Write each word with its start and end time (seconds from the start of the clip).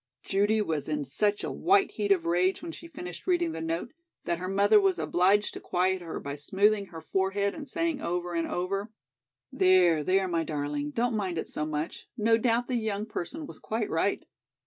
'"Judy 0.23 0.61
was 0.63 0.89
in 0.89 1.05
such 1.05 1.43
a 1.43 1.51
white 1.51 1.91
heat 1.91 2.11
of 2.11 2.25
rage 2.25 2.63
when 2.63 2.71
she 2.71 2.87
finished 2.87 3.27
reading 3.27 3.51
the 3.51 3.61
note, 3.61 3.93
that 4.25 4.39
her 4.39 4.47
mother 4.47 4.81
was 4.81 4.97
obliged 4.97 5.53
to 5.53 5.59
quiet 5.59 6.01
her 6.01 6.19
by 6.19 6.33
smoothing 6.33 6.87
her 6.87 7.01
forehead 7.01 7.53
and 7.53 7.69
saying 7.69 8.01
over 8.01 8.33
and 8.33 8.47
over: 8.47 8.89
"There, 9.51 10.03
there, 10.03 10.27
my 10.27 10.43
darling, 10.43 10.89
don't 10.89 11.15
mind 11.15 11.37
it 11.37 11.47
so 11.47 11.67
much. 11.67 12.07
No 12.17 12.39
doubt 12.39 12.67
the 12.67 12.77
young 12.81 13.05
person 13.05 13.45
was 13.45 13.59
quite 13.59 13.91
right." 13.91 14.25